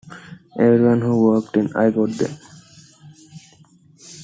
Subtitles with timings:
[0.57, 2.35] Everyone who walked in, I got them.